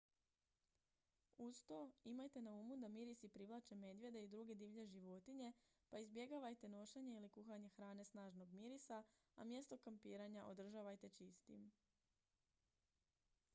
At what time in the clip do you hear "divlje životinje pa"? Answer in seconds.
4.55-5.97